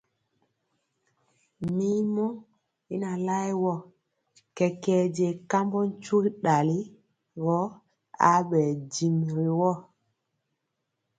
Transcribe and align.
Mirmɔ 1.75 2.25
y 2.93 2.95
na 3.03 3.11
laɛ 3.27 3.47
wɔ, 3.63 3.73
kɛkɛɛ 4.57 5.01
je 5.15 5.27
kambɔ 5.49 5.79
tyugi 6.01 6.29
dali 6.43 6.77
gɔ 7.41 7.59
abɛɛ 8.31 8.63
dimi 8.91 9.25
ri 9.35 9.47
woo. 9.59 9.75